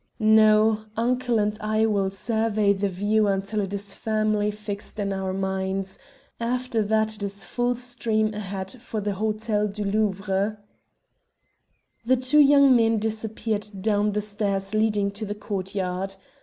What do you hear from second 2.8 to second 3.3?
view